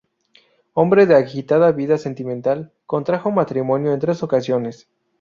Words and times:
Hombre 0.73 1.05
de 1.05 1.13
agitada 1.15 1.71
vida 1.73 1.99
sentimental, 1.99 2.71
contrajo 2.87 3.29
matrimonio 3.29 3.93
en 3.93 3.99
tres 3.99 4.23
ocasiones. 4.23 4.87